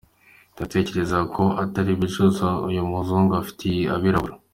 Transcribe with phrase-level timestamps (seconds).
[0.53, 4.33] Ndatekereza ko atari ukwicuza uyu muzungu afitiye abirabura.